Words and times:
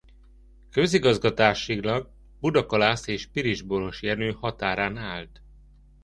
Közigazgatásilag 0.69 2.09
Budakalász 2.39 3.07
és 3.07 3.27
Pilisborosjenő 3.27 4.31
határán 4.31 4.97
állt. 4.97 5.41